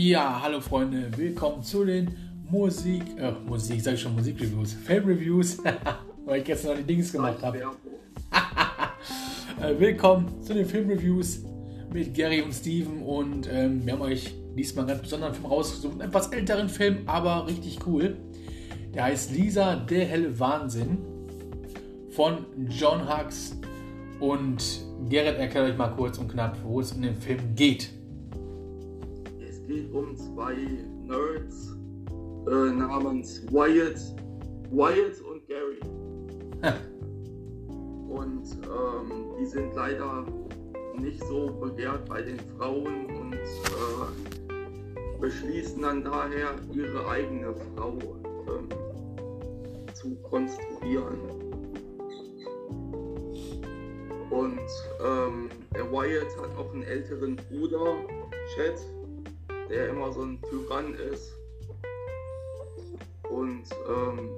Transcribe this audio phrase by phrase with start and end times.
[0.00, 2.14] Ja, hallo Freunde, willkommen zu den
[2.48, 5.58] Musik, äh, Musik, sag ich schon Musikreviews, Filmreviews,
[6.24, 7.58] weil ich gestern noch die Dings gemacht habe.
[9.60, 11.40] äh, willkommen zu den Filmreviews
[11.92, 15.94] mit Gary und Steven und ähm, wir haben euch diesmal einen ganz besonderen Film rausgesucht,
[15.94, 18.18] einen etwas älteren Film, aber richtig cool.
[18.94, 20.98] Der heißt Lisa, der helle Wahnsinn
[22.10, 23.56] von John Hux
[24.20, 24.62] und
[25.08, 27.97] Gerrit erklärt euch mal kurz und knapp, wo es in dem Film geht.
[29.68, 30.54] Es geht um zwei
[31.04, 31.76] Nerds
[32.46, 34.00] äh, namens Wyatt,
[34.70, 35.78] Wyatt und Gary.
[38.08, 40.24] und ähm, die sind leider
[40.98, 47.98] nicht so begehrt bei den Frauen und äh, beschließen dann daher, ihre eigene Frau
[48.48, 48.70] ähm,
[49.92, 51.18] zu konstruieren.
[54.30, 54.60] Und
[55.04, 57.96] ähm, der Wyatt hat auch einen älteren Bruder,
[58.54, 58.78] Chad,
[59.68, 61.32] der immer so ein Tyrann ist.
[63.30, 64.30] Und ähm,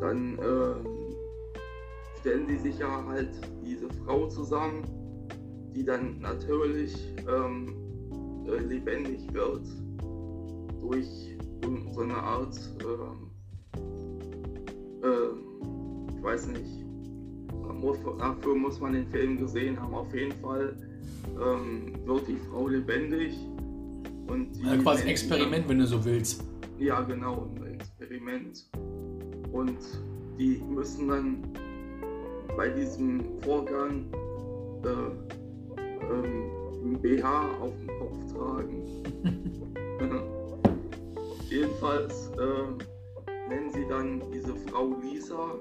[0.00, 0.86] dann ähm,
[2.20, 3.30] stellen sie sich ja halt
[3.64, 4.82] diese Frau zusammen,
[5.74, 6.94] die dann natürlich
[7.28, 7.74] ähm,
[8.46, 9.66] äh, lebendig wird
[10.80, 11.36] durch
[11.92, 13.76] so eine Art, äh,
[15.06, 15.30] äh,
[16.16, 16.84] ich weiß nicht,
[18.18, 19.94] dafür muss man den Film gesehen haben.
[19.94, 20.76] Auf jeden Fall
[21.42, 23.34] ähm, wird die Frau lebendig.
[24.26, 26.44] Und die ja, quasi Experiment, wenn du so willst.
[26.78, 28.66] Ja, genau, ein Experiment.
[29.52, 29.78] Und
[30.38, 31.42] die müssen dann
[32.56, 34.04] bei diesem Vorgang
[34.84, 34.88] äh,
[35.78, 36.50] ähm,
[36.84, 38.86] ein BH auf dem Kopf tragen.
[41.50, 45.58] Jedenfalls äh, nennen sie dann diese Frau Lisa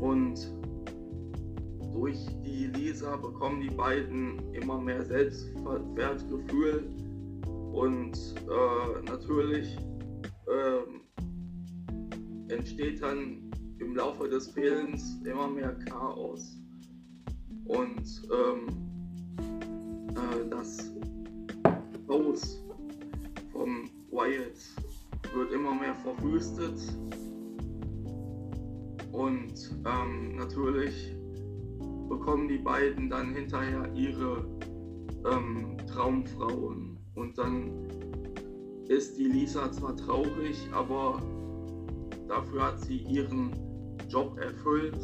[0.00, 0.50] und
[1.94, 6.90] durch die Lisa bekommen die beiden immer mehr Selbstwertgefühl
[7.72, 8.16] und
[8.50, 9.78] äh, natürlich
[10.46, 10.80] äh,
[12.52, 16.58] entsteht dann im Laufe des Films immer mehr Chaos.
[17.64, 18.66] Und ähm,
[20.10, 20.92] äh, das
[22.08, 22.60] Haus
[23.52, 24.58] vom Wyatt
[25.34, 26.78] wird immer mehr verwüstet
[29.12, 29.54] und
[29.86, 31.14] ähm, natürlich
[32.18, 34.44] bekommen die beiden dann hinterher ihre
[35.30, 36.96] ähm, Traumfrauen.
[37.14, 37.70] Und dann
[38.88, 41.20] ist die Lisa zwar traurig, aber
[42.28, 43.50] dafür hat sie ihren
[44.08, 44.98] Job erfüllt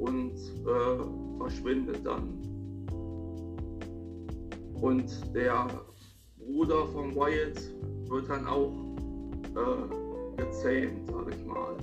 [0.00, 2.40] und äh, verschwindet dann.
[4.80, 5.68] Und der
[6.38, 7.60] Bruder von Wyatt
[8.08, 8.72] wird dann auch
[9.54, 11.76] äh, gezähmt, sag ich mal.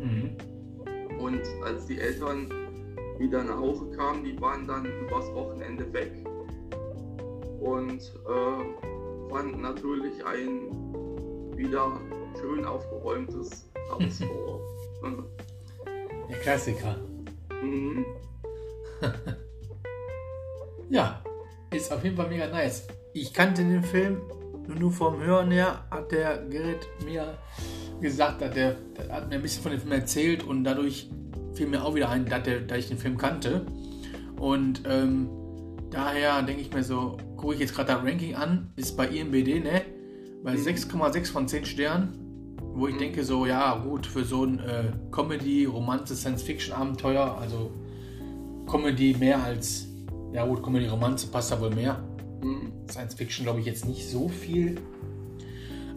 [0.00, 0.36] Mhm.
[1.18, 2.48] Und als die Eltern
[3.18, 6.12] wieder nach Hause kamen, die waren dann übers Wochenende weg
[7.60, 10.94] und äh, fanden natürlich ein
[11.56, 12.00] wieder
[12.40, 14.60] schön aufgeräumtes Haus vor.
[16.28, 16.96] Der Klassiker.
[17.62, 18.04] Mhm.
[20.90, 21.22] ja,
[21.70, 22.86] ist auf jeden Fall mega nice.
[23.12, 24.20] Ich kannte den Film
[24.66, 27.38] nur vom Hören her, hat der Gerrit mir
[28.00, 31.10] gesagt hat, der, der, hat mir ein bisschen von dem Film erzählt und dadurch
[31.54, 33.66] fiel mir auch wieder ein, der, dass ich den Film kannte.
[34.38, 35.28] Und ähm,
[35.90, 39.60] daher denke ich mir so, gucke ich jetzt gerade das Ranking an, ist bei IMBD,
[39.60, 39.82] ne?
[40.42, 41.24] Bei 6,6 mhm.
[41.24, 42.98] von 10 Sternen, wo ich mhm.
[42.98, 47.70] denke so, ja gut, für so ein äh, Comedy, Romanze, Science-Fiction-Abenteuer, also
[48.66, 49.86] Comedy mehr als,
[50.32, 52.02] ja gut, Comedy, Romanze passt da wohl mehr.
[52.42, 52.72] Mhm.
[52.90, 54.76] Science-Fiction glaube ich jetzt nicht so viel.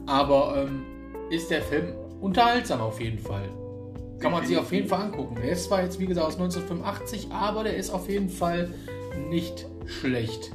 [0.05, 0.83] Aber ähm,
[1.29, 3.49] ist der Film unterhaltsam auf jeden Fall.
[4.19, 5.35] Kann man sich auf jeden Fall angucken.
[5.41, 8.69] Der ist zwar jetzt, wie gesagt, aus 1985, aber der ist auf jeden Fall
[9.29, 10.51] nicht schlecht.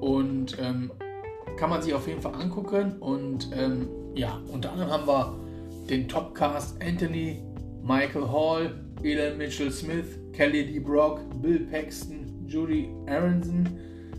[0.00, 0.92] Und ähm,
[1.56, 2.96] kann man sich auf jeden Fall angucken.
[3.00, 5.38] Und ähm, ja, unter anderem haben wir
[5.90, 7.42] den Topcast Anthony,
[7.82, 10.78] Michael Hall, Elon Mitchell Smith, Kelly D.
[10.78, 13.68] Brock, Bill Paxton, Judy Aronson,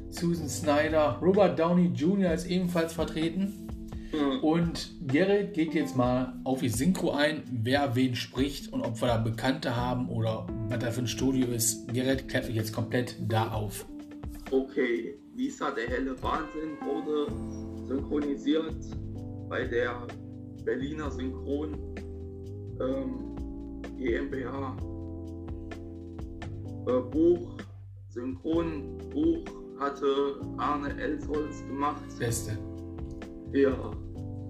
[0.09, 2.33] Susan Snyder, Robert Downey Jr.
[2.33, 3.68] ist ebenfalls vertreten.
[4.11, 4.39] Mhm.
[4.41, 9.07] Und Gerrit geht jetzt mal auf die Synchro ein, wer wen spricht und ob wir
[9.07, 11.91] da Bekannte haben oder was da für ein Studio ist.
[11.93, 13.85] Gerrit klärt euch jetzt komplett da auf.
[14.51, 17.31] Okay, Lisa, der helle Wahnsinn wurde
[17.87, 18.75] synchronisiert
[19.47, 20.07] bei der
[20.65, 21.77] Berliner Synchron
[22.79, 23.35] ähm,
[23.97, 24.77] GmbH.
[26.87, 27.57] Äh, Buch,
[28.09, 29.45] Synchronbuch
[29.79, 32.01] hatte Arne Elsholz gemacht.
[32.17, 32.57] Beste.
[33.53, 33.91] Ja,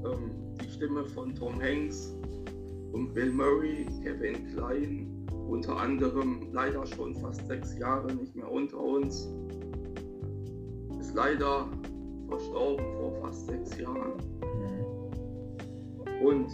[0.04, 0.32] ähm,
[0.62, 2.14] die Stimme von Tom Hanks
[2.92, 8.78] und Bill Murray, Kevin Klein, unter anderem leider schon fast sechs Jahre nicht mehr unter
[8.78, 9.30] uns.
[11.16, 11.68] leider
[12.28, 14.14] verstorben vor fast sechs Jahren.
[14.42, 16.26] Mhm.
[16.26, 16.52] Und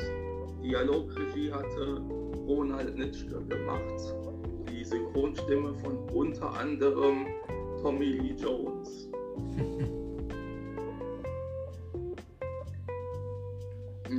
[0.64, 2.02] Dialogregie hatte
[2.48, 4.16] Ronald Nitschke gemacht.
[4.70, 7.26] Die Synchronstimme von unter anderem
[7.82, 9.10] Tommy Lee Jones.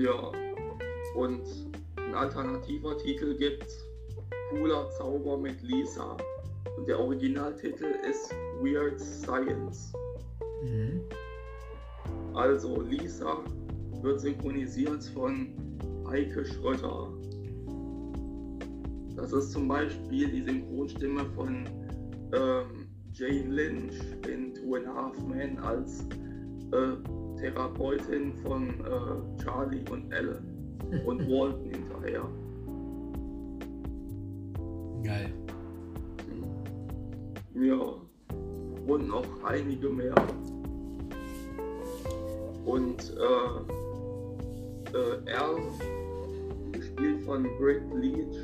[0.00, 0.32] ja,
[1.14, 1.43] und
[1.96, 3.66] ein alternativer Titel gibt
[4.50, 6.16] Cooler Zauber mit Lisa.
[6.76, 9.93] Und der Originaltitel ist Weird Science.
[10.62, 11.00] Mhm.
[12.34, 13.38] Also Lisa
[14.02, 15.54] wird synchronisiert von
[16.08, 17.12] Heike Schröter.
[19.16, 21.66] Das ist zum Beispiel die Synchronstimme von
[22.34, 23.94] ähm, Jane Lynch
[24.28, 26.04] in Two and a Half Men als
[26.72, 26.96] äh,
[27.37, 30.56] Therapeutin von äh, Charlie und Ellen
[31.05, 32.29] und Walton hinterher.
[35.03, 35.33] Geil.
[37.55, 37.94] Ja,
[38.87, 40.15] und noch einige mehr.
[42.65, 43.77] Und äh,
[44.97, 45.56] äh, er,
[46.73, 48.37] gespielt von Britt Leach,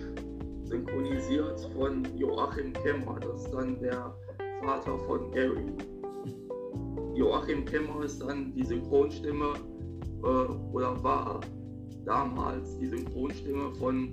[0.65, 4.15] synchronisiert von Joachim Kemmer, das ist dann der
[4.62, 5.67] Vater von Gary.
[7.23, 9.55] Joachim Kemmer ist dann die Synchronstimme
[10.25, 11.41] äh, oder war
[12.05, 14.11] damals die Synchronstimme von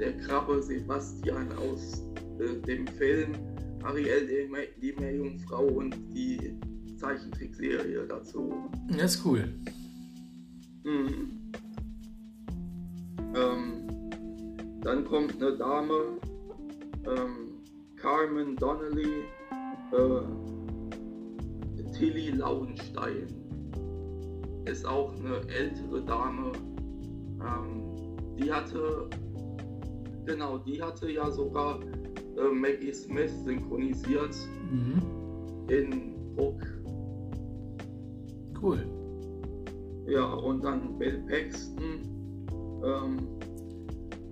[0.00, 2.02] der Krabbe Sebastian aus
[2.40, 3.34] äh, dem Film
[3.84, 6.58] Ariel, die, die Meerjungfrau und die
[6.96, 8.68] Zeichentrickserie dazu.
[8.88, 9.44] Das ist cool.
[10.82, 11.52] Mhm.
[13.36, 14.10] Ähm,
[14.80, 16.18] dann kommt eine Dame,
[17.06, 17.62] ähm,
[17.94, 19.22] Carmen Donnelly,
[19.92, 20.43] äh,
[22.04, 23.28] Tilly Lauenstein.
[24.66, 26.52] Ist auch eine ältere Dame.
[27.40, 27.82] Ähm,
[28.38, 29.08] die hatte,
[30.26, 34.36] genau, die hatte ja sogar äh, Maggie Smith synchronisiert
[34.70, 35.00] mhm.
[35.68, 36.60] in Hook.
[38.60, 38.86] Cool.
[40.06, 42.46] Ja, und dann Bill Paxton,
[42.84, 43.16] ähm,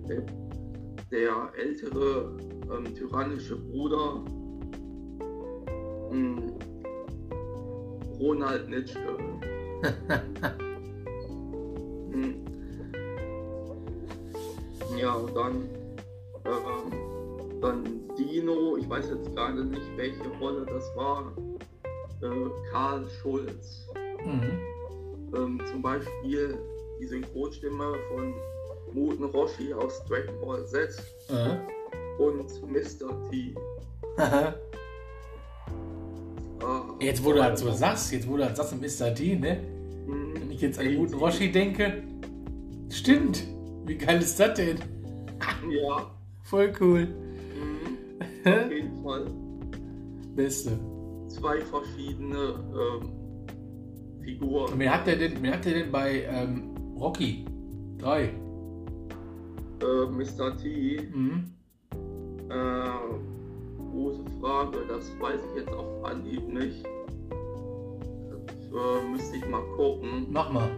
[0.07, 0.23] der,
[1.11, 2.37] der, ältere
[2.71, 4.23] ähm, tyrannische Bruder,
[6.11, 6.72] mh, hm,
[8.19, 9.17] Ronald Nitschke.
[12.11, 12.45] hm.
[14.97, 15.69] Ja, und dann
[16.45, 21.33] ähm, dann Dino, ich weiß jetzt gerade nicht, welche Rolle das war,
[22.21, 23.87] äh, Karl Schulz.
[24.25, 24.59] Mhm.
[25.35, 26.57] Ähm, zum Beispiel
[26.99, 28.33] die Synchronstimme von
[28.93, 30.89] Muten Roshi aus Dragon Ball Z
[31.29, 32.23] mhm.
[32.23, 33.29] und Mr.
[33.29, 33.55] T.
[37.03, 39.13] jetzt, wo du halt so sagst, jetzt, wo du halt sagst, Mr.
[39.13, 39.59] T, ne?
[40.07, 40.33] Mhm.
[40.39, 42.03] Wenn ich jetzt an Muten Roshi denke,
[42.89, 43.43] stimmt.
[43.85, 44.77] Wie geil ist das denn?
[45.69, 46.11] ja.
[46.43, 47.07] Voll cool.
[48.45, 49.25] Auf jeden Fall.
[50.35, 50.79] Beste.
[51.27, 53.09] Zwei verschiedene ähm,
[54.23, 54.73] Figuren.
[54.77, 57.45] Wer hat der denn, wer hat der denn bei ähm, Rocky
[57.99, 58.23] 3?
[58.23, 58.31] Äh,
[59.81, 60.57] Mr.
[60.57, 61.01] T.
[61.13, 61.53] Mhm.
[62.49, 63.32] Äh,
[63.93, 66.83] große Frage, das weiß ich jetzt auf Anhieb nicht.
[67.29, 70.27] Das äh, müsste ich mal gucken.
[70.29, 70.69] Mach mal.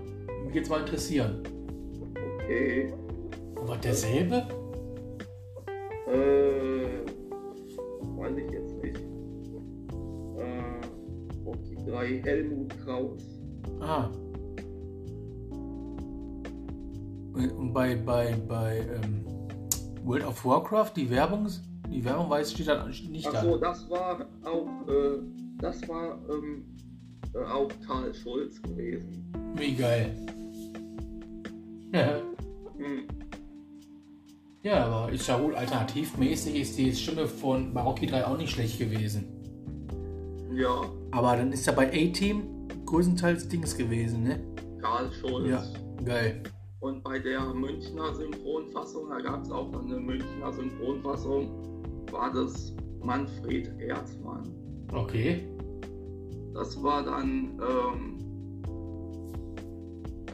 [0.45, 1.41] Mich jetzt mal interessieren.
[2.37, 2.93] Okay.
[3.55, 4.47] War derselbe?
[6.07, 6.55] Äh
[8.25, 8.99] weiß ich jetzt nicht.
[10.37, 13.21] Äh, Rocky 3, Helmut Kraus.
[13.79, 14.09] Ah.
[17.33, 19.25] Und bei, bei, bei ähm,
[20.03, 21.47] World of Warcraft, die Werbung,
[21.89, 23.69] die Werbung weiß, steht da nicht Ach so, da.
[23.69, 25.19] das war auch, äh,
[25.59, 26.65] das war ähm,
[27.33, 29.31] äh, auch Karl Schulz gewesen.
[29.55, 30.15] Wie geil.
[31.93, 32.21] Ja.
[32.77, 33.07] Hm.
[34.63, 38.79] Ja, aber ist ja wohl alternativmäßig ist die Stimme von Barocki 3 auch nicht schlecht
[38.79, 39.27] gewesen.
[40.53, 40.81] Ja.
[41.11, 44.39] Aber dann ist ja bei A-Team größtenteils Dings gewesen, ne?
[44.81, 45.49] Karl Schulz.
[45.49, 45.63] Ja,
[46.03, 46.43] geil.
[46.79, 51.74] Und bei der Münchner Synchronfassung, da gab es auch eine Münchner Synchronfassung,
[52.11, 54.51] war das Manfred Erzmann.
[54.93, 55.47] Okay.
[56.53, 58.17] Das war dann ähm,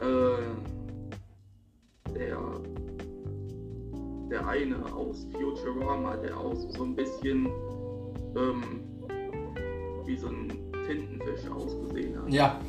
[0.00, 0.42] äh,
[2.14, 2.38] der
[4.30, 7.46] der eine aus Futurama, der auch so ein bisschen
[8.36, 8.80] ähm,
[10.06, 10.48] wie so ein
[10.86, 12.32] Tintenfisch ausgesehen hat.
[12.32, 12.60] Ja.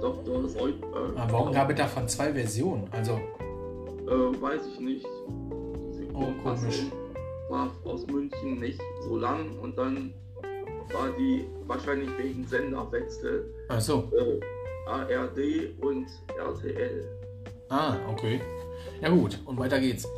[0.00, 0.48] Dr.
[0.48, 1.16] Seubert.
[1.16, 2.84] Aber warum gab es davon zwei Versionen?
[2.90, 3.12] Also.
[3.12, 5.06] Äh, weiß ich nicht.
[6.14, 6.86] Oh, komisch.
[7.48, 10.12] War aus München nicht so lang und dann
[10.92, 13.52] war die wahrscheinlich wegen Senderwechsel.
[13.68, 14.10] Ach so.
[14.12, 14.40] Äh,
[14.88, 16.06] ARD und
[16.38, 17.04] RTL.
[17.68, 18.40] Ah, okay.
[19.00, 20.08] Ja gut, und weiter geht's.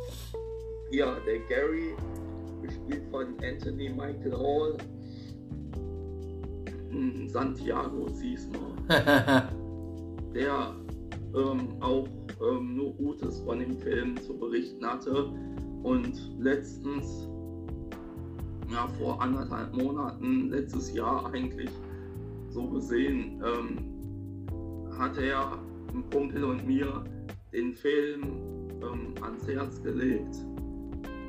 [0.91, 1.95] Ja, der Gary,
[2.61, 4.77] gespielt von Anthony Michael Hall,
[6.99, 8.75] berühmten Santiago Ziesmer,
[10.33, 10.75] der
[11.35, 12.07] ähm, auch
[12.41, 15.31] ähm, nur Gutes von dem Film zu berichten hatte
[15.83, 17.27] und letztens,
[18.71, 21.69] ja vor anderthalb Monaten, letztes Jahr eigentlich
[22.49, 25.59] so gesehen, ähm, hatte er
[25.93, 27.03] ein Kumpel und mir
[27.53, 28.23] den Film
[28.81, 30.35] ähm, ans Herz gelegt.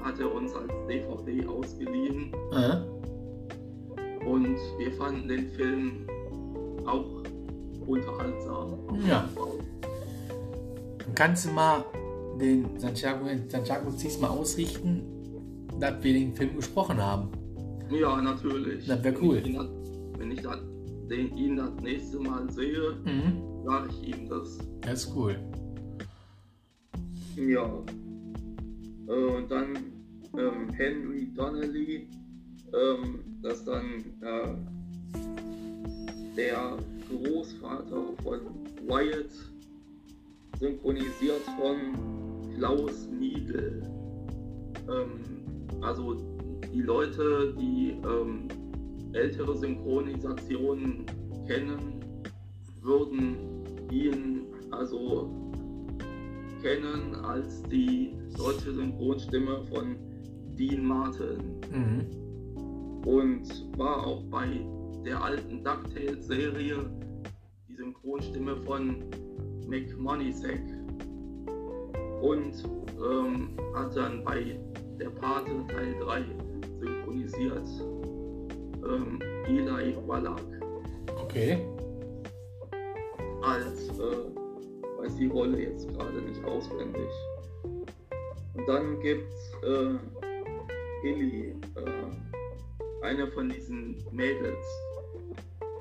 [0.02, 2.32] Hat er uns als DVD ausgeliehen.
[2.52, 4.26] Äh?
[4.26, 6.06] Und wir fanden den Film
[6.86, 7.22] auch
[7.86, 8.78] unterhaltsam.
[9.06, 9.28] Ja.
[10.98, 11.84] Dann kannst du mal
[12.40, 15.02] den Santiago, Santiago ziehst mal ausrichten,
[15.78, 17.28] dass wir den Film gesprochen haben.
[17.90, 18.86] Ja, natürlich.
[18.86, 19.36] Das wäre cool.
[19.42, 19.68] Wenn ich, ihn,
[20.18, 20.58] wenn ich das,
[21.10, 23.64] den, ihn das nächste Mal sehe, Mhm.
[23.64, 24.58] sage ich ihm das.
[24.82, 25.36] Das ist cool.
[27.36, 27.82] Ja.
[29.08, 29.76] Äh, und dann
[30.38, 32.06] ähm, Henry Donnelly,
[32.72, 34.54] ähm, das dann äh,
[36.36, 36.76] der
[37.08, 38.40] Großvater von
[38.86, 39.30] Wyatt,
[40.60, 43.82] synchronisiert von Klaus Niedel.
[44.88, 46.14] Ähm, also
[46.72, 48.46] die Leute, die ähm,
[49.12, 51.06] ältere Synchronisationen
[51.46, 52.04] kennen,
[52.82, 53.36] würden
[53.90, 55.30] ihn also
[56.62, 59.96] kennen als die deutsche Synchronstimme von
[60.56, 61.38] Dean Martin
[61.72, 63.06] Mhm.
[63.06, 64.46] und war auch bei
[65.04, 66.90] der alten DuckTales-Serie
[67.68, 68.96] die Synchronstimme von
[69.70, 70.60] Mick Moneysack
[72.20, 72.64] und
[73.02, 74.58] ähm, hat dann bei
[74.98, 76.24] der Pate Teil 3
[76.80, 77.68] synchronisiert
[78.84, 80.40] ähm, Eli Wallach
[81.22, 81.64] Okay.
[83.42, 87.10] als, äh, weiß die Rolle jetzt gerade nicht auswendig.
[88.54, 94.66] Und dann gibt's äh, Illy, äh, eine von diesen Mädels,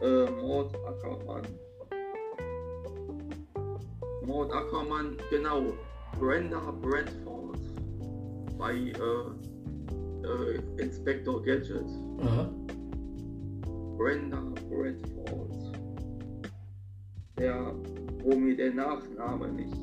[0.02, 1.48] äh, Maud Ackermann.
[4.30, 5.74] Maud Ackermann, genau,
[6.20, 7.58] Brenda Bradford
[8.60, 8.94] bei äh,
[10.24, 11.84] äh, Inspector Gadget.
[12.22, 12.48] Aha.
[13.98, 15.74] Brenda Bradford.
[17.40, 17.74] Der,
[18.24, 19.76] wo mir der Nachname nicht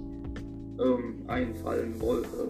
[0.78, 2.46] ähm, einfallen wollte.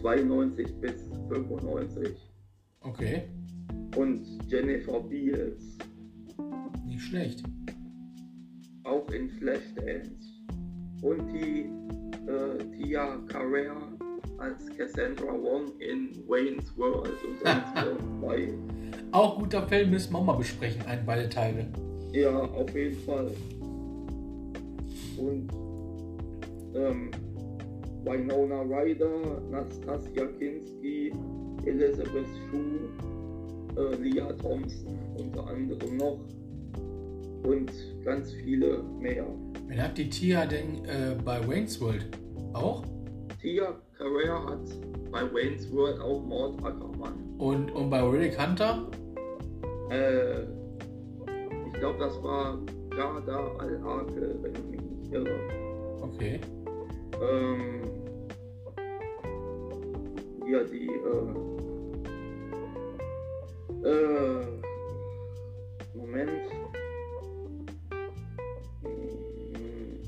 [0.00, 0.94] 92 bis
[1.28, 2.08] 95.
[2.82, 3.22] Okay.
[3.96, 5.78] Und Jennifer Beals,
[6.86, 7.42] Nicht schlecht.
[8.84, 10.12] auch in Flashdance.
[11.02, 11.66] Und die
[12.28, 13.76] äh, Tia Carrere
[14.38, 18.52] als Cassandra Wong in Wayne's World und sonst bei.
[19.12, 21.66] Auch guter Film müssen wir mal besprechen, ein beide Teile.
[22.12, 23.30] Ja, auf jeden Fall.
[25.18, 25.48] Und
[26.74, 27.10] ähm,
[28.04, 31.12] Winona Ryder, Nastasia Kinski,
[31.64, 32.88] Elizabeth Shue,
[33.76, 36.18] äh, Leah Thompson unter anderem noch
[37.44, 37.70] und
[38.04, 39.26] ganz viele mehr.
[39.66, 42.06] Wen hat die Tia denn äh, bei Wayne's World?
[42.52, 42.84] Auch?
[43.40, 44.68] Tia Carrere hat
[45.10, 47.14] bei Wayne's World auch Mord Ackermann.
[47.38, 48.86] Und, und bei Relic Hunter?
[49.90, 50.42] Äh,
[51.66, 52.58] ich glaube, das war
[52.90, 55.38] Garda Al-Ake, wenn ich mich nicht irre.
[56.02, 56.40] Okay.
[57.22, 57.89] Ähm,
[60.50, 61.26] ja, die, äh,
[63.88, 64.46] äh,
[65.94, 66.30] Moment.
[68.82, 70.00] Hm,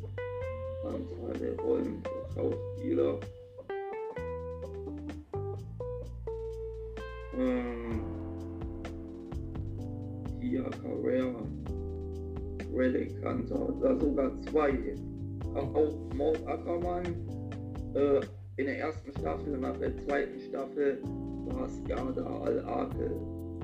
[0.84, 3.20] Anzahl der Rollen für Schauspieler.
[7.38, 8.00] Ähm,
[10.40, 11.42] Tia Carrera,
[12.74, 14.96] Relic Hunter, da sogar zwei.
[15.54, 17.04] Auch, Maud Ackermann
[17.94, 18.20] äh,
[18.62, 20.98] in der ersten Staffel, nach der zweiten Staffel
[21.46, 23.10] war es Garda Al-Ake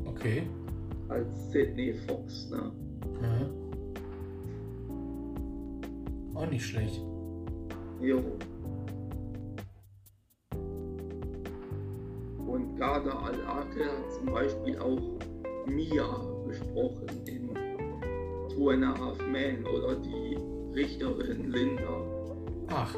[0.07, 0.43] Okay.
[1.09, 2.51] als Sidney Fox.
[2.51, 2.73] Ne?
[3.23, 3.47] Aha.
[6.35, 7.01] Auch nicht schlecht.
[8.01, 8.19] Jo.
[12.47, 15.01] Und Garda Al-Ake hat zum Beispiel auch
[15.67, 17.51] Mia gesprochen in
[18.49, 20.37] Two and a Half Men oder die
[20.75, 22.03] Richterin Linda.
[22.69, 22.97] Ach.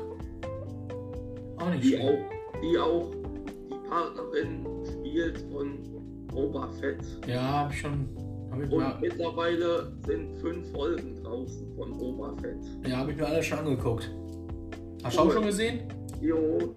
[1.71, 2.05] Auch nicht die schlecht.
[2.05, 3.11] auch, die auch
[3.89, 5.79] Partnerin spielt von
[6.29, 6.99] Boba Fett.
[7.27, 8.09] Ja, hab ich schon.
[8.51, 12.57] Hab ich Und mal, mittlerweile sind fünf Folgen draußen von Boba Fett.
[12.87, 14.11] ja, hab ich mir alle schon angeguckt.
[15.03, 15.33] Hast du auch Cool.
[15.33, 15.81] schon gesehen?
[16.21, 16.77] Jo,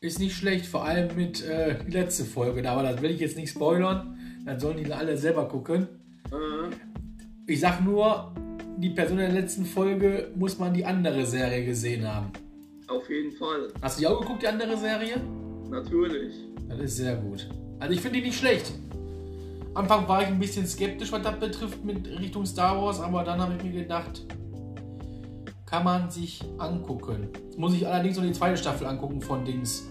[0.00, 3.36] Ist nicht schlecht, vor allem mit äh, die letzte Folge aber das will ich jetzt
[3.36, 4.16] nicht spoilern.
[4.44, 5.86] Dann sollen die alle selber gucken.
[6.32, 6.74] äh,
[7.46, 8.32] Ich sag nur,
[8.78, 12.30] die Person in der letzten Folge muss man die andere Serie gesehen haben.
[12.92, 13.68] Auf jeden Fall.
[13.80, 15.20] Hast du die auch geguckt, die andere Serie?
[15.70, 16.34] Natürlich.
[16.68, 17.48] Das ist sehr gut.
[17.80, 18.72] Also ich finde die nicht schlecht.
[19.74, 23.40] Anfang war ich ein bisschen skeptisch, was das betrifft mit Richtung Star Wars, aber dann
[23.40, 24.24] habe ich mir gedacht,
[25.64, 27.28] kann man sich angucken.
[27.46, 29.88] Jetzt muss ich allerdings noch die zweite Staffel angucken von Dings.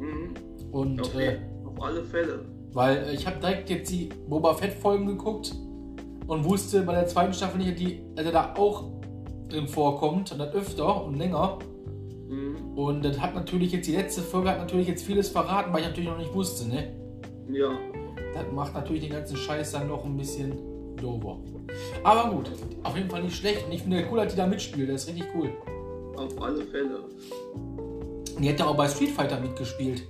[0.00, 0.34] Mhm.
[0.72, 2.44] Und Auf, äh, auf alle Fälle.
[2.72, 5.54] weil äh, ich habe direkt jetzt die Boba Fett Folgen geguckt
[6.26, 8.90] und wusste bei der zweiten Staffel nicht, die, dass er da auch
[9.48, 11.58] drin vorkommt und das öfter und länger.
[12.78, 15.88] Und das hat natürlich jetzt, die letzte Folge hat natürlich jetzt vieles verraten, weil ich
[15.88, 16.92] natürlich noch nicht wusste, ne?
[17.50, 17.76] Ja,
[18.32, 20.52] Das macht natürlich den ganzen Scheiß dann noch ein bisschen
[20.94, 21.40] dober.
[22.04, 22.52] Aber gut,
[22.84, 23.66] auf jeden Fall nicht schlecht.
[23.66, 24.90] Und ich finde cool, dass die da mitspielt.
[24.90, 25.50] Das ist richtig cool.
[26.16, 27.00] auf alle Fälle.
[28.38, 30.04] Die ja auch bei Street Fighter mitgespielt.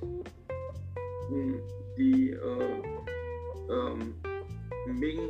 [1.31, 1.61] Mhm.
[1.97, 4.15] Die äh, ähm,
[4.87, 5.21] Ming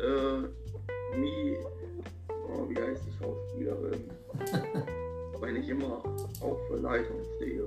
[0.00, 1.58] äh, Mi,
[2.28, 4.10] oh, wie heißt die Schauspielerin?
[5.40, 6.02] Wenn ich immer
[6.40, 7.66] auch für Leitung stehe.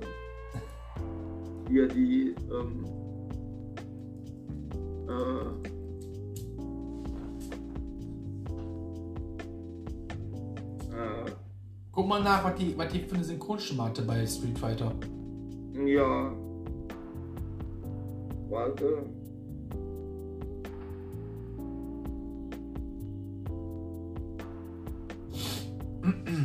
[1.68, 2.84] Hier die ähm,
[5.08, 5.44] äh,
[10.94, 11.30] äh,
[11.92, 14.92] Guck mal nach, was die, was die für eine Synchronstimme hatte bei Street Fighter.
[15.74, 16.32] Ja.
[18.48, 18.84] Warte.
[18.84, 19.22] Warte.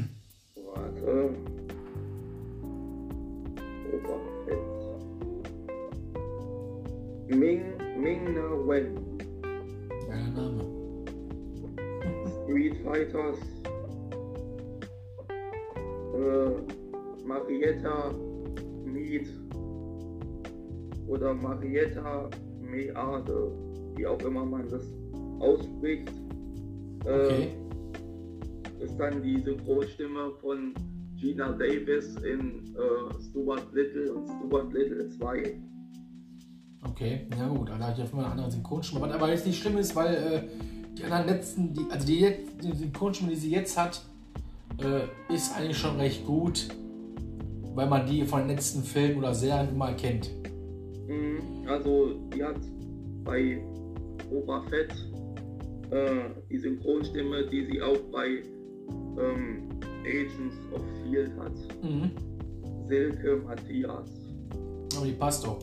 [7.29, 7.61] Ming,
[8.00, 8.96] Ming Na Wen.
[10.07, 10.63] Geiler Name.
[12.44, 13.37] Street Fighters.
[16.16, 18.11] Äh, Marietta
[18.85, 19.27] Mead
[21.07, 22.29] oder Marietta
[22.61, 23.51] Meade,
[23.96, 24.85] wie auch immer man das
[25.40, 26.11] ausspricht,
[27.05, 27.50] Okay.
[28.79, 30.74] äh, ist dann die Synchronstimme von
[31.16, 35.61] Gina Davis in äh, Stuart Little und Stuart Little 2.
[36.89, 39.01] Okay, na gut, dann habe ich auf jeden Fall eine andere Synchronstimme.
[39.01, 40.41] Was aber jetzt nicht schlimm ist, weil äh,
[40.97, 44.01] die anderen letzten, die, also die, jetzt- die Synchronstimme, die sie jetzt hat,
[44.79, 46.69] äh, ist eigentlich schon recht gut,
[47.75, 50.29] weil man die von den letzten Filmen oder Serien immer kennt.
[51.07, 52.57] Mhm, Also, die hat
[53.23, 53.61] bei
[54.29, 54.91] Boba Fett
[55.91, 58.41] äh, die Synchronstimme, die sie auch bei
[59.19, 59.69] ähm,
[60.03, 61.53] Agents of Field hat.
[61.83, 62.11] Mhm.
[62.87, 64.09] Silke Matthias.
[64.95, 65.59] Aber die passt doch.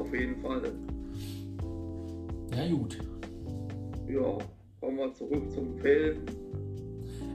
[0.00, 0.62] Auf jeden Fall.
[2.56, 2.98] Ja, gut.
[4.08, 4.38] Ja,
[4.80, 6.16] kommen wir zurück zum Film.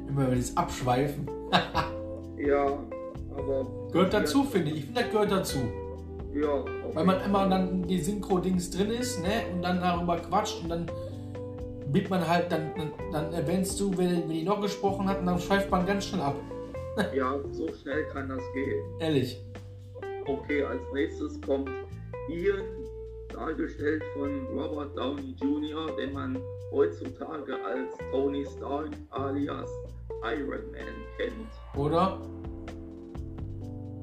[0.10, 1.30] Immer wenn das abschweifen.
[2.38, 2.66] Ja,
[3.36, 3.66] aber.
[3.92, 4.80] Gehört dazu, finde ich.
[4.80, 5.58] Ich finde, das gehört dazu.
[6.34, 9.46] Ja, Weil man immer dann die Synchro-Dings drin ist, ne?
[9.54, 10.86] Und dann darüber quatscht und dann
[11.92, 15.28] bietet man halt, dann, dann, dann erwähnst du, wer, wer die noch gesprochen hat und
[15.28, 16.36] dann schweift man ganz schnell ab.
[17.16, 18.84] Ja, so schnell kann das gehen.
[19.00, 19.42] Ehrlich.
[20.28, 21.70] Okay, als nächstes kommt
[22.30, 22.64] Ian,
[23.32, 26.38] dargestellt von Robert Downey Jr., den man
[26.72, 29.70] heutzutage als Tony Stark alias
[30.24, 31.78] Iron Man kennt.
[31.78, 32.20] Oder?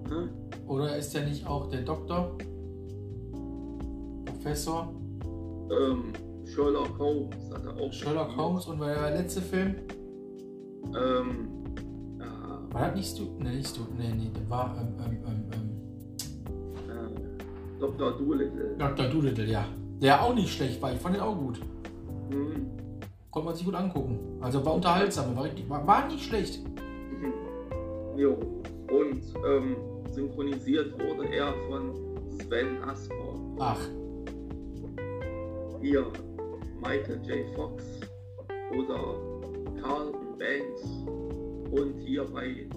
[0.08, 0.32] Ne?
[0.66, 2.36] Oder ist der nicht auch der Doktor?
[4.24, 4.94] Professor?
[5.70, 6.12] Ähm,
[6.44, 7.92] Sherlock Holmes hat er auch.
[7.92, 8.36] Sherlock gespielt.
[8.36, 9.74] Holmes und war der letzte Film?
[10.94, 11.48] Ähm,
[12.18, 13.38] ja, War das nicht Stu?
[13.38, 13.82] Ne, nicht Stu.
[13.96, 15.61] Ne, nee, der war ähm, ähm, ähm, äh,
[17.82, 18.12] Dr.
[18.12, 18.76] Doolittle.
[18.78, 19.08] Dr.
[19.08, 19.64] Doolittle, ja.
[20.00, 20.92] Der auch nicht schlecht war.
[20.92, 21.60] Ich fand den auch gut.
[22.30, 22.66] Hm.
[23.30, 24.20] Konnte man sich gut angucken.
[24.40, 26.62] Also war unterhaltsam, war, richtig, war, war nicht schlecht.
[26.64, 27.32] Mhm.
[28.16, 28.38] Jo.
[28.88, 29.76] Und ähm,
[30.12, 31.92] synchronisiert wurde er von
[32.30, 33.34] Sven Asper.
[33.58, 33.80] Ach,
[35.80, 36.06] Hier
[36.80, 37.56] Michael J.
[37.56, 37.82] Fox
[38.78, 39.16] oder
[39.82, 40.82] Carlton Banks
[41.72, 42.68] und hier bei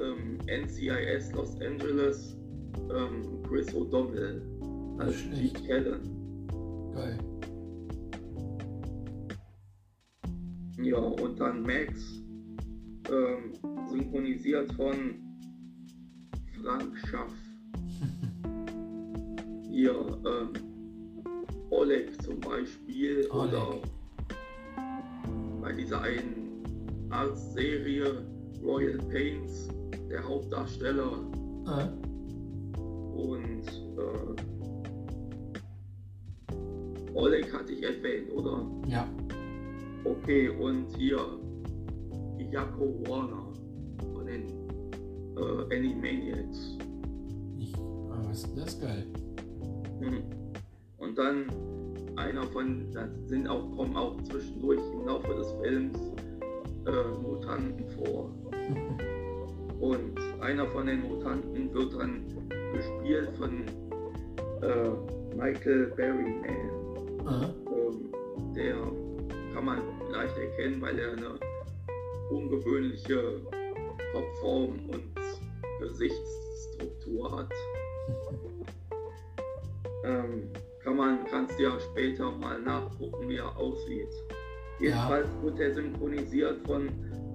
[0.00, 2.36] ähm, NCIS Los Angeles
[2.94, 4.40] ähm, Chris O'Donnell
[4.98, 5.66] als schlecht.
[5.66, 6.48] Kellen.
[6.94, 7.18] geil.
[10.80, 12.22] Ja, und dann Max
[13.10, 13.52] ähm,
[13.90, 15.16] synchronisiert von
[16.62, 17.32] Frank Schaff.
[19.68, 20.52] Hier ähm,
[21.70, 23.52] Oleg zum Beispiel Oleg.
[23.52, 23.82] oder
[25.60, 26.62] bei dieser einen
[27.10, 28.24] Arztserie
[28.62, 29.68] Royal Pains
[30.08, 31.24] der Hauptdarsteller
[31.66, 32.09] Äh,
[33.20, 33.66] und
[33.98, 34.34] äh,
[37.14, 38.66] Oleg hatte ich erwähnt, oder?
[38.86, 39.06] Ja.
[40.04, 41.18] Okay, und hier
[42.50, 43.52] Jaco Warner
[44.14, 44.44] von den
[45.36, 46.78] äh, Animaniacs.
[47.58, 49.06] Ich, aber was ist das geil?
[50.00, 50.22] Mhm.
[50.98, 51.46] Und dann
[52.16, 55.98] einer von, da sind auch, kommen auch zwischendurch im Laufe des Films
[56.86, 58.30] äh, Mutanten vor.
[59.80, 62.22] Und einer von den Mutanten wird dann
[62.72, 63.64] gespielt von
[64.62, 66.44] äh, Michael Berryman.
[67.28, 67.54] Ähm,
[68.54, 68.74] der
[69.54, 69.78] kann man
[70.12, 71.38] leicht erkennen, weil er eine
[72.30, 73.40] ungewöhnliche
[74.12, 75.04] Kopfform und
[75.80, 77.52] Gesichtsstruktur hat.
[80.04, 80.50] ähm,
[80.82, 84.08] kann man, kannst du ja später mal nachgucken, wie er aussieht.
[84.78, 85.42] Jedenfalls ja.
[85.42, 86.88] wird er synchronisiert von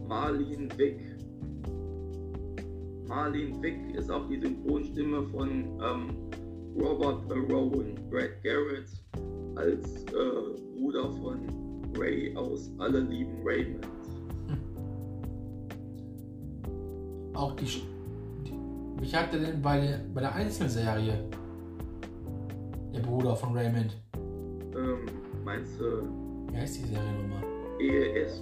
[0.08, 1.00] Marlene Wick.
[3.08, 5.50] Marlene Wick ist auch die Synchronstimme von
[5.82, 6.10] ähm,
[6.76, 8.90] Robert Rowan, Brad Garrett
[9.56, 11.40] als äh, Bruder von
[11.98, 13.88] Ray aus Alle lieben Raymond.
[17.34, 18.54] Auch die, die
[19.00, 21.30] wie hat er denn bei der, bei der Einzelserie
[22.94, 23.98] der Bruder von Raymond?
[24.76, 25.06] Ähm,
[25.44, 26.08] meinst du?
[26.52, 27.44] Wie heißt die Serie nochmal?
[27.80, 28.42] Ehe ist.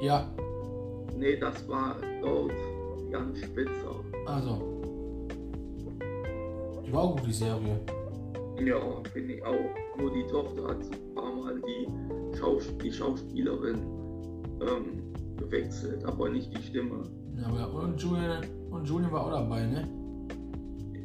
[0.00, 0.30] Ja.
[1.16, 2.52] Nee, das war dort
[3.10, 3.94] Jan Spitzer.
[4.26, 4.82] Also.
[6.86, 7.80] Die war auch gut, die Serie.
[8.64, 8.80] Ja,
[9.12, 9.98] finde ich auch.
[9.98, 13.78] Nur die Tochter hat ein paar Mal die, Schaus die Schauspielerin
[14.60, 15.02] ähm,
[15.36, 17.02] gewechselt, aber nicht die Stimme.
[17.36, 19.88] Ja, aber und Julian, und Julian war auch dabei, ne?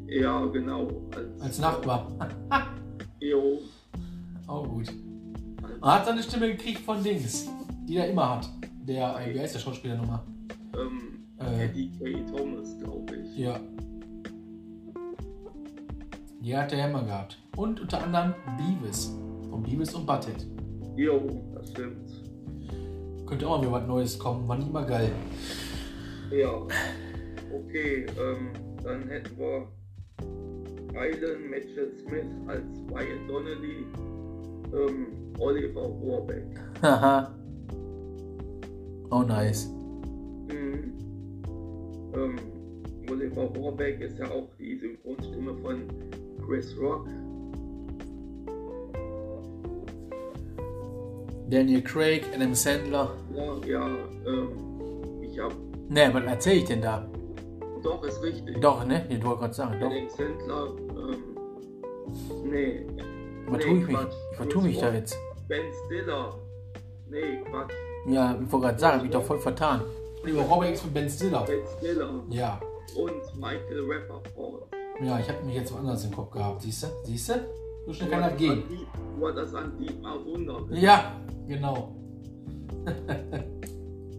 [0.07, 0.87] Ja, genau.
[1.15, 2.11] Als, als Nachbar.
[3.19, 3.59] jo.
[4.47, 4.93] Auch gut.
[5.81, 7.47] Er hat seine Stimme gekriegt von Dings,
[7.87, 8.49] die er immer hat.
[8.83, 10.21] Der, äh, wie heißt der Schauspieler nochmal?
[11.75, 12.37] Ähm, äh, Eddie K.
[12.37, 13.37] Thomas, glaube ich.
[13.37, 13.59] Ja.
[16.41, 17.37] Die hat er immer gehabt.
[17.57, 19.11] Und unter anderem Beavis.
[19.49, 20.45] Von Beavis und Butthead.
[20.95, 21.21] Jo,
[21.53, 22.09] das stimmt.
[23.25, 24.47] Könnte auch mal wieder was Neues kommen.
[24.47, 25.11] War nicht mal geil.
[26.31, 26.53] Ja.
[27.51, 28.49] Okay, ähm,
[28.83, 29.67] dann hätten wir
[30.93, 33.85] Rylan Mitchell Smith als Wyatt Donnelly,
[34.73, 35.07] ähm,
[35.39, 36.45] Oliver Rohrbeck.
[36.81, 37.33] Haha.
[39.09, 39.67] oh, nice.
[40.47, 41.04] Mhm.
[42.15, 42.35] Ähm,
[43.09, 45.83] Oliver Rohrbeck ist ja auch die Synchronstimme von
[46.45, 47.07] Chris Rock.
[51.49, 53.11] Daniel Craig, Adam Sandler.
[53.33, 53.87] Ja, ja,
[54.25, 55.53] ähm, ich hab.
[55.89, 57.07] Ne, was erzähl ich denn da?
[57.83, 58.59] Doch, ist richtig.
[58.61, 59.05] Doch, ne?
[59.09, 59.79] Ich wollte gerade sagen.
[59.79, 59.91] Doch.
[59.91, 62.85] Adam Sandler, ähm, nee.
[63.47, 63.97] Vertue nee, ich mich,
[64.31, 65.17] ich vertue mich da jetzt.
[65.47, 66.33] Ben Stiller.
[67.07, 67.73] Nee, Quatsch.
[68.07, 69.81] Ja, ich wollte gerade sagen, hab ich doch voll vertan.
[70.25, 71.45] Lieber Robert X von Ben Stiller.
[71.45, 72.23] Ben Stiller.
[72.29, 72.59] Ja.
[72.95, 74.73] Und Michael Rappaport.
[75.03, 76.87] Ja, ich habe mich jetzt woanders im Kopf gehabt, siehst du?
[77.03, 77.33] Siehst du?
[77.85, 78.63] So schnell kann das gehen.
[79.19, 80.61] Wo das an Dietmar Wunder.
[80.71, 81.95] Ja, genau.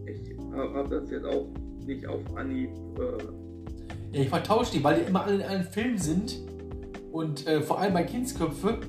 [0.05, 1.47] ich habe das jetzt auch
[1.85, 2.69] nicht auf Anhieb.
[2.97, 6.37] Äh ja, ich vertausche die, weil die immer alle in einem Film sind.
[7.11, 8.79] Und äh, vor allem bei Kindsköpfe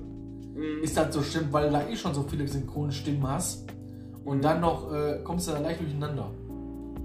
[0.54, 0.83] mhm.
[0.83, 3.66] ist das so schlimm, weil du da eh schon so viele synchrone Stimmen hast.
[4.24, 4.42] Und mhm.
[4.42, 6.31] dann noch äh, kommst du da leicht durcheinander.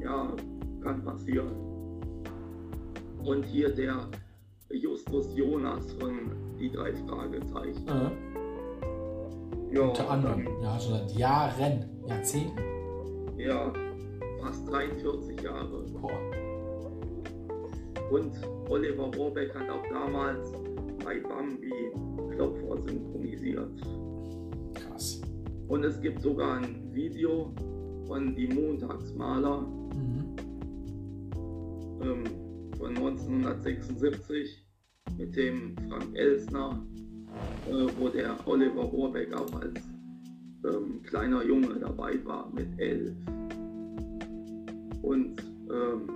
[0.03, 0.33] Ja,
[0.81, 1.51] kann passieren.
[3.23, 4.07] Und hier der
[4.69, 7.85] Justus Jonas von die drei Fragezeichen.
[7.85, 8.33] Mhm.
[9.73, 12.59] Ja, Unter anderem, dann, ja, schon seit Jahren, Jahrzehnten.
[13.37, 13.73] Ja,
[14.41, 15.83] fast 43 Jahre.
[15.99, 16.11] Boah.
[18.11, 18.33] Und
[18.69, 20.51] Oliver Rohrbeck hat auch damals
[21.03, 21.91] bei Bambi
[22.35, 23.71] Klopfer synchronisiert.
[24.75, 25.21] Krass.
[25.67, 27.51] Und es gibt sogar ein Video
[28.05, 29.65] von Die Montagsmaler.
[32.03, 32.23] Ähm,
[32.77, 34.65] von 1976
[35.17, 36.85] mit dem Frank Elsner,
[37.69, 39.81] äh, wo der Oliver Rohrbeck auch als
[40.65, 43.13] ähm, kleiner Junge dabei war mit elf.
[45.01, 46.09] Und ähm,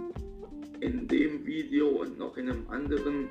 [0.79, 3.29] in dem Video und noch in einem anderen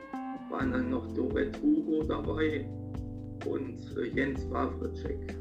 [0.50, 2.68] waren dann noch Dorette Hugo dabei
[3.46, 5.36] und äh, Jens Wawritschek.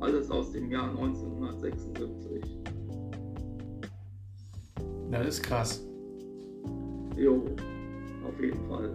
[0.00, 2.77] Alles aus dem Jahr 1976.
[5.10, 5.84] Das ist krass.
[7.16, 7.44] Jo
[8.38, 8.90] auf jeden Fall.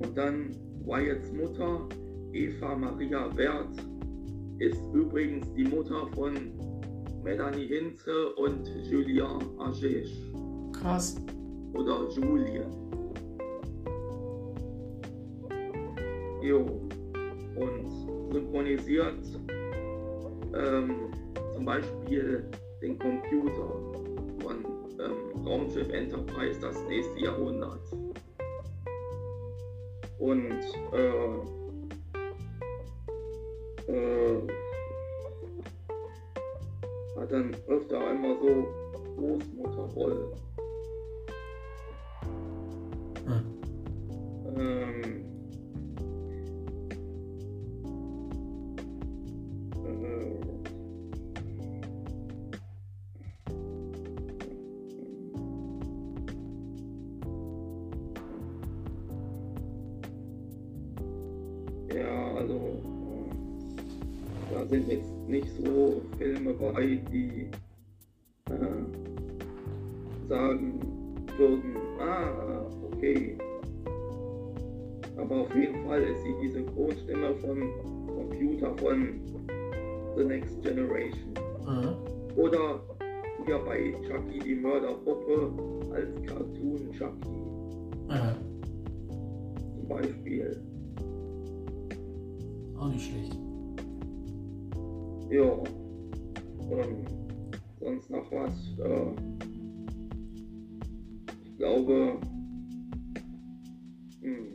[0.00, 1.88] Und dann Wyatts Mutter,
[2.32, 3.76] Eva Maria Wert,
[4.58, 6.34] ist übrigens die Mutter von
[7.22, 10.08] Melanie Hinze und Julien Agege.
[10.72, 11.16] Krass.
[11.74, 12.66] Oder Julien.
[16.42, 16.66] Jo.
[17.56, 19.24] Und synchronisiert
[20.54, 21.12] ähm,
[21.54, 22.44] zum Beispiel
[22.80, 23.68] den Computer
[24.40, 24.64] von
[25.00, 27.80] ähm, Raumschiff Enterprise das nächste Jahrhundert.
[30.18, 30.60] Und
[30.92, 31.38] äh,
[33.92, 34.42] äh,
[37.16, 38.66] hat dann öfter einmal so
[39.16, 40.47] Großmutterrollen.
[83.92, 85.52] Chucky die Mörderpuppe
[85.92, 87.28] als Cartoon Chucky.
[88.08, 88.58] Mhm.
[89.74, 90.62] Zum Beispiel.
[92.78, 93.36] Auch nicht schlecht.
[95.30, 95.62] Ja.
[96.70, 97.04] Ähm,
[97.80, 98.52] sonst noch was?
[98.78, 99.12] Äh,
[101.44, 102.18] ich glaube.
[104.22, 104.54] Hm.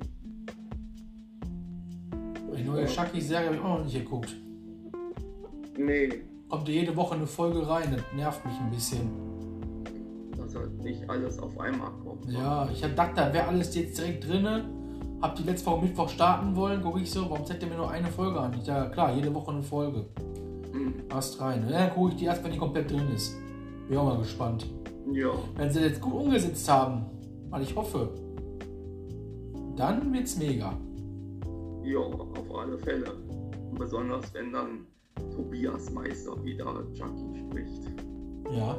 [2.58, 4.36] Die neue Chucky-Serie habe ich auch noch nicht geguckt.
[5.78, 6.10] Nee.
[6.50, 9.23] Kommt jede Woche eine Folge rein, das nervt mich ein bisschen.
[10.82, 12.30] Nicht alles auf einmal kommt.
[12.32, 14.66] Ja, ich hab gedacht, da wäre alles jetzt direkt drinne.
[15.22, 17.90] Hab die letzte Woche Mittwoch starten wollen, gucke ich so, warum zeigt ihr mir nur
[17.90, 18.54] eine Folge an?
[18.60, 20.06] Ich ja klar, jede Woche eine Folge.
[21.08, 21.66] Passt rein.
[21.70, 23.36] Ja, dann gucke ich die erst, wenn die komplett drin ist.
[23.88, 24.66] Bin auch mal gespannt.
[25.12, 25.30] Ja.
[25.56, 27.06] Wenn sie jetzt gut umgesetzt haben,
[27.50, 28.10] weil ich hoffe,
[29.76, 30.74] dann wird's mega.
[31.84, 33.12] Ja, auf alle Fälle.
[33.78, 34.88] Besonders wenn dann
[35.36, 37.84] Tobias Meister wieder Chucky spricht.
[38.52, 38.78] Ja.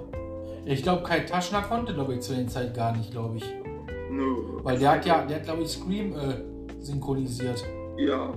[0.66, 3.44] Ich glaube, Kai Taschner konnte, glaube ich, zu der Zeit gar nicht, glaube ich.
[4.10, 4.60] Nö.
[4.62, 7.62] Weil der hat ja, der hat, glaube ich, Scream äh, synchronisiert.
[7.98, 8.32] Ja.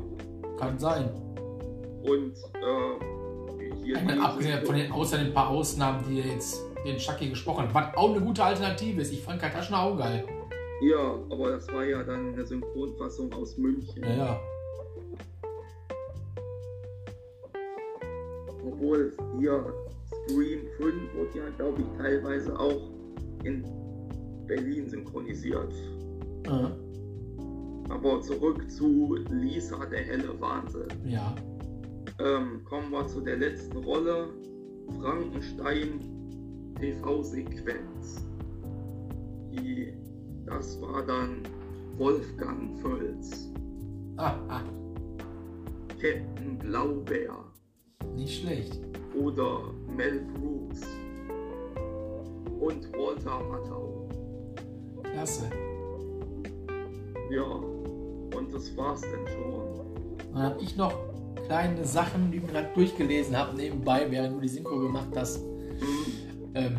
[0.59, 1.09] Kann sein.
[2.03, 7.29] Und äh, ich meine, abgesehen von den, außer den paar Ausnahmen, die jetzt den Chucky
[7.29, 9.13] gesprochen hat, was auch eine gute Alternative ist.
[9.13, 10.25] Ich fand Kataschner auch geil.
[10.81, 14.03] Ja, aber das war ja dann eine Synchronfassung aus München.
[14.03, 14.39] Ja, ja.
[18.65, 19.73] Obwohl hier
[20.27, 22.91] Scream 5 wurde ja, glaube ich, teilweise auch
[23.43, 23.63] in
[24.47, 25.73] Berlin synchronisiert.
[26.47, 26.71] Mhm.
[27.89, 30.87] Aber zurück zu Lisa, der helle Wahnsinn.
[31.05, 31.33] Ja.
[32.19, 34.29] Ähm, kommen wir zu der letzten Rolle.
[34.99, 35.99] Frankenstein
[36.79, 38.23] TV-Sequenz.
[40.45, 41.43] das war dann
[41.97, 43.51] Wolfgang Völz.
[44.17, 44.61] Ah, ah.
[45.99, 47.43] Captain Blaubeer.
[48.15, 48.79] Nicht schlecht.
[49.19, 50.81] Oder Mel Brooks.
[52.59, 54.07] Und Walter Matthau.
[55.03, 55.49] Klasse.
[57.31, 60.33] Ja, und das war's denn schon.
[60.33, 60.93] Dann hab ich noch
[61.47, 65.41] kleine Sachen, die ich gerade durchgelesen habe, nebenbei, während du die Synchro gemacht hast.
[66.53, 66.75] Ähm,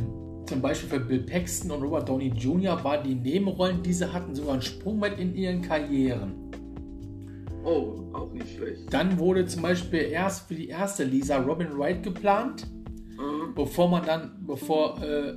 [0.47, 2.83] zum Beispiel für Bill Paxton und Robert Downey Jr.
[2.83, 6.35] war die Nebenrollen, diese hatten sogar einen Sprungbrett in ihren Karrieren.
[7.65, 8.93] Oh, auch nicht schlecht.
[8.93, 12.78] Dann wurde zum Beispiel erst für die erste Lisa Robin Wright geplant, mhm.
[13.55, 15.35] Bevor man dann, bevor äh,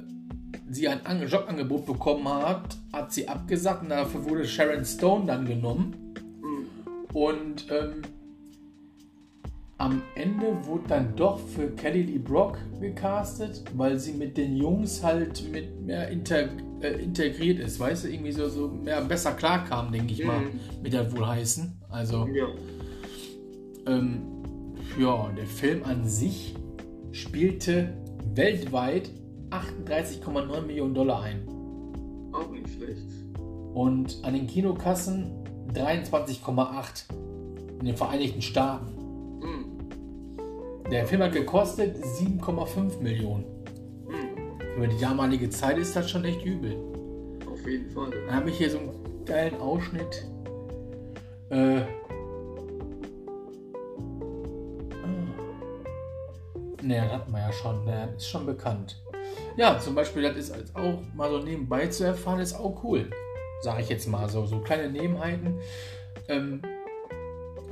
[0.69, 6.13] sie ein Jobangebot bekommen hat, hat sie abgesagt und dafür wurde Sharon Stone dann genommen.
[6.41, 7.15] Mhm.
[7.15, 8.01] Und ähm,
[9.77, 15.03] am Ende wurde dann doch für Kelly Lee Brock gecastet, weil sie mit den Jungs
[15.03, 16.49] halt mit mehr integ
[16.81, 20.59] äh, integriert ist, weißt du, irgendwie so, so mehr besser klarkam, denke ich mal, mhm.
[20.81, 21.79] mit der Wohlheißen.
[21.89, 22.47] Also, ja.
[23.87, 24.21] Ähm,
[24.99, 26.55] ja, der Film an sich
[27.11, 27.93] spielte
[28.35, 29.09] weltweit
[29.49, 31.47] 38,9 Millionen Dollar ein.
[32.33, 33.07] Auch nicht schlecht.
[33.73, 35.31] Und an den Kinokassen
[35.73, 37.03] 23,8
[37.79, 39.01] in den Vereinigten Staaten.
[40.91, 43.45] Der Film hat gekostet 7,5 Millionen.
[44.07, 44.59] Hm.
[44.75, 46.75] Für die damalige Zeit ist das schon echt übel.
[47.49, 48.11] Auf jeden Fall.
[48.27, 50.27] Dann habe ich hier so einen geilen Ausschnitt.
[51.49, 51.83] Äh,
[56.81, 57.85] Ne, das hatten wir ja schon.
[57.85, 59.01] Der ist schon bekannt.
[59.57, 63.09] Ja, zum Beispiel, das ist auch mal so nebenbei zu erfahren, ist auch cool.
[63.61, 64.45] Sage ich jetzt mal so.
[64.45, 65.59] So kleine Nebenheiten.
[66.27, 66.61] Ähm,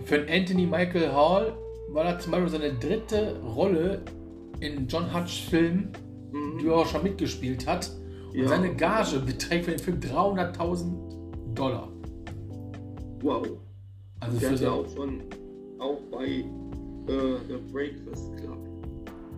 [0.06, 1.58] für Anthony Michael Hall
[1.89, 4.02] war das zum Beispiel seine dritte Rolle
[4.60, 5.91] in John Hutch Film,
[6.32, 6.60] mhm.
[6.60, 7.89] die er auch schon mitgespielt hat.
[8.32, 8.48] Und ja.
[8.48, 11.89] seine Gage beträgt für den Film 300.000 Dollar.
[13.22, 13.48] Wow.
[14.19, 15.24] Also Der für so auch schon
[15.80, 18.68] auch bei äh, The Breakfast Club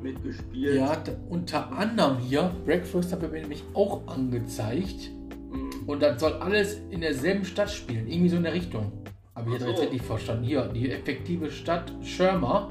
[0.02, 0.76] mitgespielt.
[0.76, 5.12] Ja, unter anderem hier, Breakfast hat mir nämlich auch angezeigt.
[5.52, 5.88] Mhm.
[5.88, 8.92] Und das soll alles in derselben Stadt spielen, irgendwie so in der Richtung.
[9.34, 9.90] Aber ich hätte so.
[9.90, 10.44] nicht verstanden.
[10.44, 12.70] Hier, die effektive Stadt Schirmer,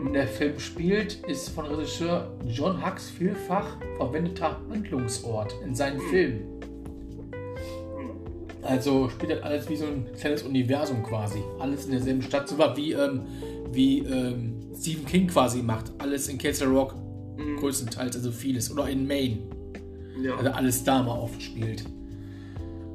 [0.00, 0.08] mhm.
[0.08, 6.10] in der Film spielt, ist von Regisseur John Hux vielfach verwendeter Handlungsort in seinen mhm.
[6.10, 6.52] Filmen.
[8.62, 11.42] Also spielt das alles wie so ein kleines Universum quasi.
[11.58, 12.48] Alles in derselben Stadt.
[12.48, 13.22] So wie, ähm,
[13.72, 15.92] wie ähm, Stephen King quasi macht.
[15.98, 16.96] Alles in Castle Rock.
[17.38, 17.56] Mhm.
[17.58, 18.68] Größtenteils, also vieles.
[18.72, 19.38] Oder in Maine.
[20.20, 20.34] Ja.
[20.34, 21.84] Also alles da mal oft spielt.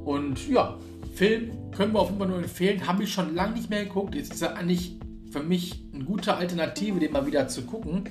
[0.04, 0.78] Und ja,
[1.14, 2.86] Film können wir auf jeden Fall nur empfehlen.
[2.86, 4.14] Habe ich schon lange nicht mehr geguckt.
[4.14, 4.98] Jetzt ist er eigentlich
[5.32, 8.04] für mich eine gute Alternative, den mal wieder zu gucken.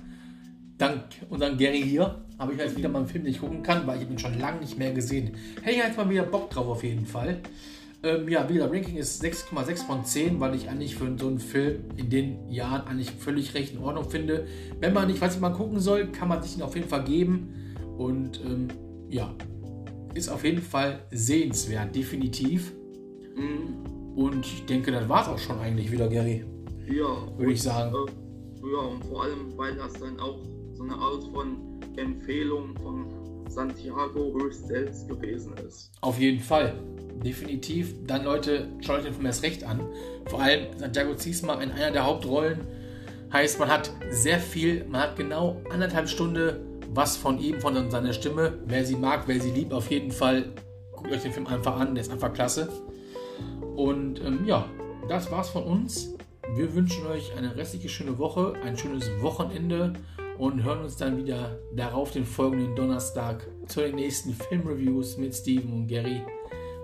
[0.80, 3.86] Dank unserem Gary hier habe ich jetzt wieder mal einen Film, den ich gucken kann,
[3.86, 5.36] weil ich ihn schon lange nicht mehr gesehen.
[5.62, 7.42] Hätte ich jetzt mal wieder Bock drauf auf jeden Fall.
[8.04, 11.86] Ähm, ja, wieder Ranking ist 6,6 von 10, weil ich eigentlich für so einen Film
[11.96, 14.46] in den Jahren eigentlich völlig recht in Ordnung finde.
[14.80, 17.04] Wenn man nicht weiß, wie man gucken soll, kann man sich ihn auf jeden Fall
[17.04, 17.76] geben.
[17.98, 18.68] Und ähm,
[19.10, 19.34] ja,
[20.14, 22.72] ist auf jeden Fall sehenswert, definitiv.
[23.36, 24.16] Mhm.
[24.16, 26.46] Und ich denke, das war es auch schon eigentlich wieder, Gary.
[26.88, 27.18] Ja.
[27.38, 27.94] Würde ich sagen.
[27.96, 30.40] Äh, ja, und vor allem, weil das dann auch
[30.74, 33.08] so eine Art von Empfehlung von
[33.50, 35.92] Santiago höchst selbst gewesen ist.
[36.02, 36.74] Auf jeden Fall.
[37.24, 37.96] Definitiv.
[38.06, 39.82] Dann Leute, schaut euch den Film erst recht an.
[40.28, 42.60] Vor allem Santiago Ziesma in einer der Hauptrollen.
[43.32, 48.14] Heißt, man hat sehr viel, man hat genau anderthalb Stunden was von ihm, von seiner
[48.14, 48.58] Stimme.
[48.66, 50.54] Wer sie mag, wer sie liebt, auf jeden Fall
[50.94, 52.70] guckt euch den Film einfach an, der ist einfach klasse.
[53.76, 54.66] Und ähm, ja,
[55.08, 56.16] das war's von uns.
[56.56, 59.94] Wir wünschen euch eine restliche schöne Woche, ein schönes Wochenende
[60.38, 65.73] und hören uns dann wieder darauf den folgenden Donnerstag zu den nächsten Filmreviews mit Steven
[65.73, 66.21] und Gary.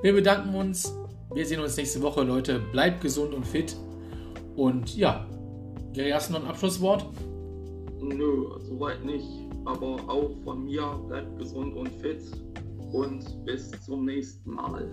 [0.02, 0.96] Wir bedanken uns.
[1.34, 2.60] Wir sehen uns nächste Woche, Leute.
[2.72, 3.76] Bleibt gesund und fit.
[4.56, 5.26] Und ja,
[5.94, 7.06] Gary, hast du noch ein Abschlusswort?
[8.02, 9.28] Nö, soweit nicht.
[9.66, 12.22] Aber auch von mir, bleibt gesund und fit.
[12.92, 14.88] Und bis zum nächsten Mal.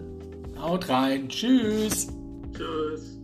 [0.58, 1.28] Haut rein.
[1.28, 2.08] Tschüss.
[2.52, 3.18] Tschüss.